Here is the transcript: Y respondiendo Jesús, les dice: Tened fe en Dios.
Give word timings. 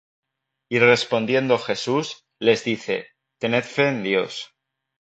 Y 0.71 0.79
respondiendo 0.79 1.59
Jesús, 1.59 2.25
les 2.39 2.63
dice: 2.63 3.09
Tened 3.39 3.63
fe 3.63 3.89
en 3.89 4.01
Dios. 4.01 4.55